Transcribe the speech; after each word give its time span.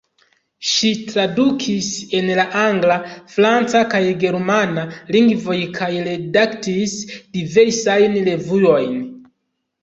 Ŝi 0.67 0.89
tradukis 1.09 1.89
el 2.19 2.31
la 2.39 2.45
angla, 2.61 2.95
franca 3.33 3.81
kaj 3.91 4.01
germana 4.23 4.87
lingvoj 5.17 5.59
kaj 5.77 5.91
redaktis 6.09 6.97
diversajn 7.37 8.19
revuojn. 8.31 8.99